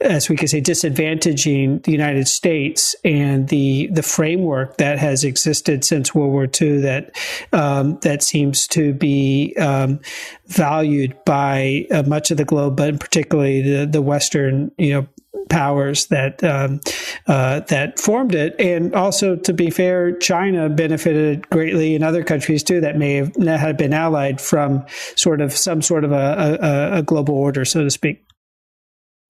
as 0.00 0.28
we 0.28 0.36
could 0.36 0.48
say, 0.48 0.60
disadvantaging 0.60 1.82
the 1.82 1.92
United 1.92 2.28
States 2.28 2.94
and 3.04 3.48
the 3.48 3.88
the 3.88 4.02
framework 4.02 4.76
that 4.76 4.98
has 4.98 5.24
existed 5.24 5.84
since 5.84 6.14
World 6.14 6.32
War 6.32 6.48
II 6.60 6.80
that 6.80 7.16
um, 7.52 7.98
that 8.02 8.22
seems 8.22 8.66
to 8.68 8.92
be 8.92 9.54
um, 9.56 10.00
valued 10.46 11.16
by 11.24 11.86
uh, 11.90 12.02
much 12.04 12.30
of 12.30 12.36
the 12.36 12.44
globe, 12.44 12.76
but 12.76 13.00
particularly 13.00 13.62
the 13.62 13.86
the 13.86 14.02
Western, 14.02 14.70
you 14.78 14.92
know, 14.92 15.08
powers 15.48 16.06
that 16.06 16.42
um, 16.44 16.80
uh, 17.26 17.60
that 17.60 17.98
formed 17.98 18.34
it, 18.34 18.54
and 18.58 18.94
also 18.94 19.36
to 19.36 19.52
be 19.52 19.70
fair, 19.70 20.16
China 20.18 20.68
benefited 20.68 21.48
greatly 21.50 21.94
in 21.94 22.02
other 22.02 22.22
countries 22.22 22.62
too 22.62 22.80
that 22.80 22.96
may 22.96 23.14
have, 23.14 23.34
have 23.36 23.76
been 23.76 23.92
allied 23.92 24.40
from 24.40 24.84
sort 25.16 25.40
of 25.40 25.52
some 25.52 25.82
sort 25.82 26.04
of 26.04 26.12
a, 26.12 26.58
a, 26.60 26.98
a 26.98 27.02
global 27.02 27.34
order, 27.34 27.64
so 27.64 27.82
to 27.82 27.90
speak. 27.90 28.24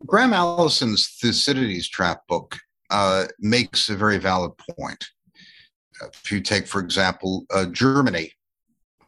Graham 0.07 0.33
Allison's 0.33 1.09
Thucydides 1.21 1.89
Trap 1.89 2.27
book 2.29 2.57
uh, 2.91 3.27
makes 3.41 3.89
a 3.89 3.97
very 3.97 4.19
valid 4.19 4.53
point. 4.77 5.09
If 6.03 6.31
you 6.31 6.41
take, 6.41 6.67
for 6.67 6.81
example, 6.81 7.45
uh, 7.53 7.67
Germany 7.67 8.33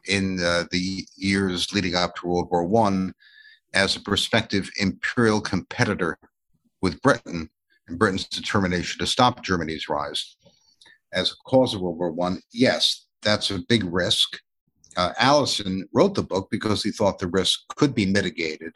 in 0.07 0.39
uh, 0.43 0.65
the 0.71 1.05
years 1.15 1.73
leading 1.73 1.95
up 1.95 2.15
to 2.15 2.27
World 2.27 2.49
War 2.51 2.65
One 2.65 3.13
as 3.73 3.95
a 3.95 4.01
prospective 4.01 4.69
imperial 4.79 5.39
competitor 5.39 6.17
with 6.81 7.01
Britain 7.01 7.49
and 7.87 7.99
Britain's 7.99 8.27
determination 8.27 8.99
to 8.99 9.07
stop 9.07 9.43
Germany's 9.43 9.89
rise 9.89 10.35
as 11.13 11.31
a 11.31 11.49
cause 11.49 11.73
of 11.73 11.81
World 11.81 11.97
War 11.97 12.11
One, 12.11 12.41
yes, 12.53 13.07
that's 13.21 13.51
a 13.51 13.59
big 13.67 13.83
risk. 13.83 14.39
Uh, 14.97 15.13
Allison 15.19 15.87
wrote 15.93 16.15
the 16.15 16.23
book 16.23 16.49
because 16.51 16.83
he 16.83 16.91
thought 16.91 17.19
the 17.19 17.27
risk 17.27 17.61
could 17.75 17.95
be 17.95 18.05
mitigated 18.05 18.75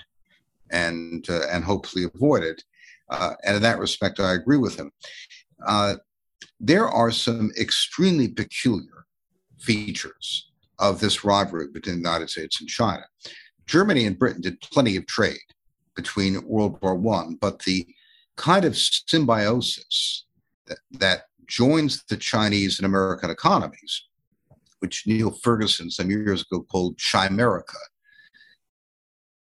and 0.71 1.29
uh, 1.29 1.47
and 1.51 1.63
hopefully 1.63 2.05
avoided. 2.05 2.63
Uh, 3.09 3.33
and 3.43 3.57
in 3.57 3.61
that 3.61 3.79
respect, 3.79 4.19
I 4.19 4.33
agree 4.33 4.57
with 4.57 4.77
him. 4.77 4.91
Uh, 5.65 5.95
there 6.59 6.87
are 6.87 7.11
some 7.11 7.51
extremely 7.59 8.27
peculiar 8.27 9.05
features 9.59 10.51
of 10.79 10.99
this 10.99 11.23
rivalry 11.23 11.67
between 11.71 11.95
the 11.95 12.09
United 12.09 12.29
States 12.29 12.59
and 12.59 12.69
China. 12.69 13.03
Germany 13.67 14.05
and 14.05 14.17
Britain 14.17 14.41
did 14.41 14.59
plenty 14.61 14.95
of 14.95 15.05
trade 15.05 15.37
between 15.95 16.45
World 16.45 16.77
War 16.81 16.95
One, 16.95 17.35
but 17.39 17.59
the 17.59 17.87
kind 18.35 18.65
of 18.65 18.77
symbiosis 18.77 20.25
that, 20.67 20.79
that 20.91 21.23
joins 21.47 22.03
the 22.05 22.17
Chinese 22.17 22.79
and 22.79 22.85
American 22.85 23.29
economies, 23.29 24.07
which 24.79 25.07
Niall 25.07 25.31
Ferguson 25.31 25.89
some 25.89 26.09
years 26.09 26.41
ago 26.41 26.63
called 26.63 26.97
Chimerica, 26.97 27.77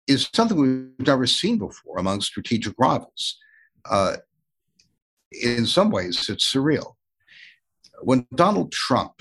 is 0.07 0.27
something 0.33 0.57
we've 0.57 1.07
never 1.07 1.27
seen 1.27 1.59
before 1.59 1.99
among 1.99 2.21
strategic 2.21 2.73
rivals. 2.79 3.37
Uh, 3.89 4.17
in 5.31 5.65
some 5.65 5.91
ways, 5.91 6.27
it's 6.29 6.51
surreal. 6.51 6.95
When 8.01 8.25
Donald 8.33 8.71
Trump 8.71 9.13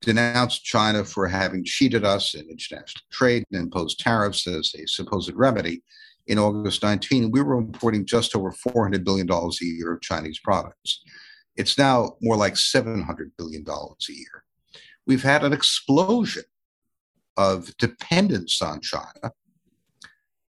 denounced 0.00 0.64
China 0.64 1.04
for 1.04 1.28
having 1.28 1.64
cheated 1.64 2.04
us 2.04 2.34
in 2.34 2.48
international 2.50 3.04
trade 3.12 3.44
and 3.52 3.62
imposed 3.62 4.00
tariffs 4.00 4.46
as 4.48 4.74
a 4.76 4.86
supposed 4.86 5.32
remedy 5.34 5.82
in 6.32 6.38
August 6.38 6.82
19, 6.82 7.30
we 7.30 7.42
were 7.42 7.58
importing 7.58 8.06
just 8.06 8.34
over 8.34 8.50
$400 8.50 9.04
billion 9.04 9.30
a 9.30 9.50
year 9.60 9.92
of 9.92 10.00
Chinese 10.00 10.40
products. 10.42 11.02
It's 11.56 11.76
now 11.76 12.16
more 12.22 12.36
like 12.36 12.54
$700 12.54 13.04
billion 13.36 13.66
a 13.68 14.12
year. 14.12 14.44
We've 15.06 15.22
had 15.22 15.44
an 15.44 15.52
explosion 15.52 16.44
of 17.36 17.76
dependence 17.76 18.62
on 18.62 18.80
China 18.80 19.32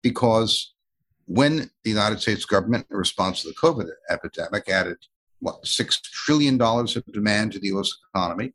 because 0.04 0.74
when 1.28 1.72
the 1.86 1.90
United 1.90 2.20
States 2.20 2.44
government, 2.44 2.86
in 2.92 2.98
response 2.98 3.42
to 3.42 3.48
the 3.48 3.56
COVID 3.56 3.88
epidemic, 4.10 4.68
added 4.68 4.98
what 5.40 5.66
six 5.66 6.02
trillion 6.02 6.58
dollars 6.58 6.98
of 6.98 7.06
demand 7.14 7.54
to 7.54 7.60
the 7.60 7.68
U.S. 7.68 7.90
economy, 8.14 8.52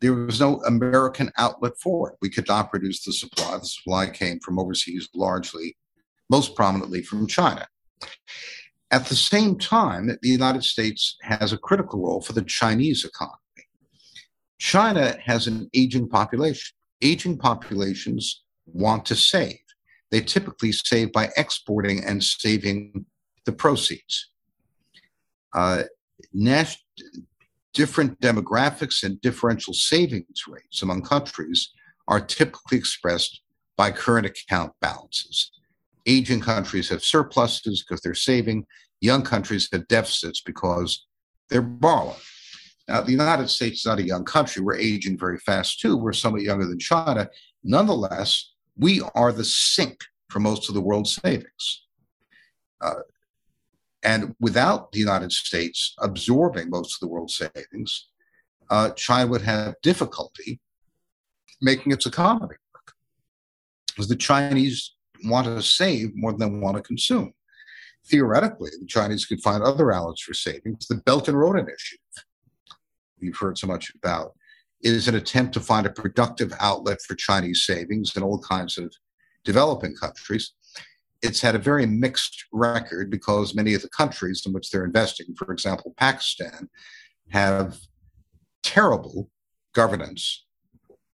there 0.00 0.14
was 0.14 0.40
no 0.40 0.62
American 0.62 1.30
outlet 1.36 1.72
for 1.82 2.08
it. 2.08 2.16
We 2.22 2.30
could 2.30 2.48
not 2.48 2.70
produce 2.70 3.04
the 3.04 3.12
supply. 3.12 3.58
The 3.58 3.66
supply 3.66 4.06
came 4.08 4.40
from 4.40 4.58
overseas, 4.58 5.10
largely, 5.14 5.76
most 6.30 6.54
prominently 6.54 7.02
from 7.02 7.26
China. 7.26 7.66
At 8.90 9.06
the 9.06 9.16
same 9.16 9.58
time, 9.58 10.08
the 10.22 10.28
United 10.28 10.64
States 10.64 11.16
has 11.22 11.52
a 11.52 11.58
critical 11.58 12.02
role 12.02 12.20
for 12.20 12.32
the 12.32 12.42
Chinese 12.42 13.04
economy. 13.04 13.36
China 14.58 15.16
has 15.24 15.46
an 15.46 15.68
aging 15.74 16.08
population. 16.08 16.74
Aging 17.02 17.38
populations 17.38 18.42
want 18.66 19.04
to 19.06 19.14
save 19.14 19.58
they 20.10 20.20
typically 20.20 20.72
save 20.72 21.12
by 21.12 21.30
exporting 21.36 22.04
and 22.04 22.22
saving 22.22 23.04
the 23.44 23.52
proceeds. 23.52 24.30
Uh, 25.54 25.84
different 27.74 28.20
demographics 28.20 29.02
and 29.02 29.20
differential 29.20 29.74
savings 29.74 30.44
rates 30.48 30.82
among 30.82 31.02
countries 31.02 31.70
are 32.06 32.20
typically 32.20 32.78
expressed 32.78 33.42
by 33.76 33.90
current 33.90 34.26
account 34.26 34.72
balances. 34.80 35.52
Aging 36.08 36.40
countries 36.40 36.88
have 36.88 37.04
surpluses 37.04 37.84
because 37.84 38.00
they're 38.00 38.14
saving, 38.14 38.64
young 39.00 39.22
countries 39.22 39.68
have 39.72 39.86
deficits 39.88 40.40
because 40.40 41.06
they're 41.50 41.62
borrowing. 41.62 42.16
Now, 42.88 43.02
the 43.02 43.12
United 43.12 43.50
States 43.50 43.80
is 43.80 43.86
not 43.86 43.98
a 43.98 44.06
young 44.06 44.24
country. 44.24 44.62
We're 44.62 44.78
aging 44.78 45.18
very 45.18 45.38
fast 45.38 45.80
too. 45.80 45.96
We're 45.96 46.14
somewhat 46.14 46.42
younger 46.42 46.66
than 46.66 46.78
China. 46.78 47.28
Nonetheless, 47.62 48.52
we 48.76 49.02
are 49.14 49.32
the 49.32 49.44
sink 49.44 50.02
for 50.30 50.40
most 50.40 50.68
of 50.68 50.74
the 50.74 50.80
world's 50.80 51.14
savings. 51.22 51.86
Uh, 52.80 52.94
and 54.02 54.34
without 54.40 54.92
the 54.92 54.98
United 54.98 55.32
States 55.32 55.94
absorbing 56.00 56.70
most 56.70 56.94
of 56.94 57.00
the 57.00 57.12
world's 57.12 57.36
savings, 57.36 58.08
uh, 58.70 58.90
China 58.90 59.30
would 59.30 59.42
have 59.42 59.74
difficulty 59.82 60.60
making 61.60 61.92
its 61.92 62.06
economy 62.06 62.56
work. 62.72 62.94
Because 63.88 64.08
the 64.08 64.16
Chinese 64.16 64.94
want 65.24 65.46
to 65.46 65.62
save 65.62 66.14
more 66.14 66.32
than 66.32 66.40
they 66.40 66.58
want 66.58 66.76
to 66.76 66.82
consume. 66.82 67.32
Theoretically, 68.06 68.70
the 68.80 68.86
Chinese 68.86 69.26
could 69.26 69.42
find 69.42 69.62
other 69.62 69.92
outlets 69.92 70.22
for 70.22 70.34
savings. 70.34 70.86
The 70.86 70.96
Belt 70.96 71.28
and 71.28 71.38
Road 71.38 71.58
Initiative, 71.58 72.24
we've 73.20 73.36
heard 73.36 73.58
so 73.58 73.66
much 73.66 73.92
about, 73.94 74.32
is 74.80 75.08
an 75.08 75.16
attempt 75.16 75.52
to 75.54 75.60
find 75.60 75.86
a 75.86 75.90
productive 75.90 76.52
outlet 76.60 76.98
for 77.06 77.14
Chinese 77.14 77.64
savings 77.64 78.16
in 78.16 78.22
all 78.22 78.38
kinds 78.38 78.78
of 78.78 78.92
developing 79.44 79.94
countries. 79.94 80.52
It's 81.20 81.40
had 81.40 81.56
a 81.56 81.58
very 81.58 81.84
mixed 81.84 82.44
record 82.52 83.10
because 83.10 83.54
many 83.54 83.74
of 83.74 83.82
the 83.82 83.88
countries 83.88 84.44
in 84.46 84.52
which 84.52 84.70
they're 84.70 84.84
investing, 84.84 85.34
for 85.36 85.52
example, 85.52 85.92
Pakistan, 85.96 86.68
have 87.30 87.78
terrible 88.62 89.28
governance, 89.74 90.46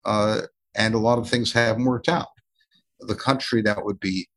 uh, 0.04 0.42
and 0.74 0.94
a 0.94 0.98
lot 0.98 1.18
of 1.18 1.28
things 1.28 1.52
haven't 1.52 1.84
worked 1.84 2.08
out. 2.08 2.28
The 3.06 3.14
country 3.14 3.62
that 3.62 3.84
would 3.84 4.00
be 4.00 4.28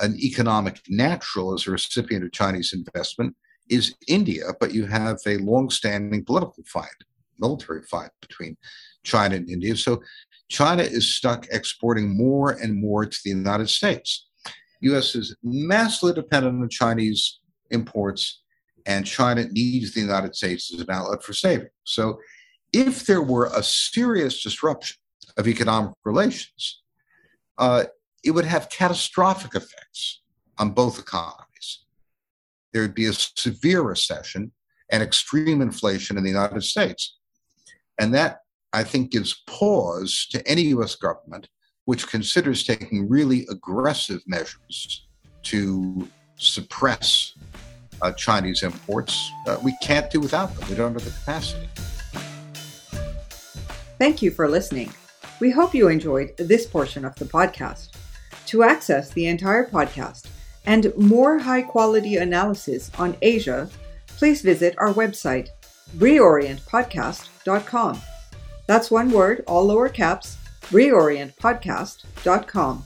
an 0.00 0.16
economic 0.16 0.80
natural 0.88 1.54
as 1.54 1.66
a 1.66 1.70
recipient 1.70 2.24
of 2.24 2.32
Chinese 2.32 2.72
investment 2.72 3.36
is 3.68 3.94
India, 4.08 4.44
but 4.60 4.74
you 4.74 4.86
have 4.86 5.18
a 5.26 5.38
long-standing 5.38 6.24
political 6.24 6.64
fight, 6.66 6.90
military 7.38 7.82
fight 7.82 8.10
between 8.20 8.56
China 9.04 9.36
and 9.36 9.48
India. 9.48 9.76
So 9.76 10.02
China 10.48 10.82
is 10.82 11.14
stuck 11.14 11.46
exporting 11.50 12.16
more 12.16 12.50
and 12.50 12.80
more 12.80 13.06
to 13.06 13.18
the 13.24 13.30
United 13.30 13.70
States. 13.70 14.26
U.S. 14.80 15.14
is 15.14 15.34
massively 15.42 16.12
dependent 16.12 16.60
on 16.60 16.68
Chinese 16.68 17.38
imports, 17.70 18.42
and 18.84 19.06
China 19.06 19.46
needs 19.50 19.94
the 19.94 20.00
United 20.00 20.34
States 20.34 20.74
as 20.74 20.80
an 20.80 20.90
outlet 20.90 21.22
for 21.22 21.32
saving. 21.32 21.68
So, 21.84 22.18
if 22.72 23.06
there 23.06 23.22
were 23.22 23.50
a 23.54 23.62
serious 23.62 24.42
disruption 24.42 24.96
of 25.36 25.46
economic 25.46 25.92
relations, 26.04 26.81
uh, 27.58 27.84
it 28.24 28.30
would 28.32 28.44
have 28.44 28.70
catastrophic 28.70 29.54
effects 29.54 30.22
on 30.58 30.70
both 30.70 30.98
economies. 30.98 31.84
There 32.72 32.82
would 32.82 32.94
be 32.94 33.06
a 33.06 33.12
severe 33.12 33.82
recession 33.82 34.52
and 34.90 35.02
extreme 35.02 35.60
inflation 35.60 36.16
in 36.16 36.24
the 36.24 36.30
United 36.30 36.62
States. 36.62 37.16
And 37.98 38.14
that, 38.14 38.40
I 38.72 38.84
think, 38.84 39.10
gives 39.10 39.42
pause 39.46 40.26
to 40.30 40.46
any 40.46 40.62
US 40.62 40.94
government 40.94 41.48
which 41.84 42.08
considers 42.08 42.64
taking 42.64 43.08
really 43.08 43.46
aggressive 43.50 44.20
measures 44.26 45.06
to 45.42 46.08
suppress 46.36 47.34
uh, 48.00 48.12
Chinese 48.12 48.62
imports. 48.62 49.30
Uh, 49.46 49.58
we 49.62 49.76
can't 49.82 50.10
do 50.10 50.20
without 50.20 50.54
them. 50.54 50.68
We 50.68 50.76
don't 50.76 50.92
have 50.92 51.04
the 51.04 51.10
capacity. 51.10 51.68
Thank 53.98 54.22
you 54.22 54.30
for 54.30 54.48
listening. 54.48 54.92
We 55.42 55.50
hope 55.50 55.74
you 55.74 55.88
enjoyed 55.88 56.36
this 56.36 56.66
portion 56.68 57.04
of 57.04 57.16
the 57.16 57.24
podcast. 57.24 57.96
To 58.46 58.62
access 58.62 59.10
the 59.10 59.26
entire 59.26 59.68
podcast 59.68 60.26
and 60.66 60.96
more 60.96 61.40
high 61.40 61.62
quality 61.62 62.18
analysis 62.18 62.92
on 62.96 63.16
Asia, 63.22 63.68
please 64.06 64.40
visit 64.40 64.76
our 64.78 64.92
website, 64.92 65.48
reorientpodcast.com. 65.96 68.00
That's 68.68 68.88
one 68.88 69.10
word, 69.10 69.42
all 69.48 69.64
lower 69.64 69.88
caps, 69.88 70.36
reorientpodcast.com. 70.70 72.84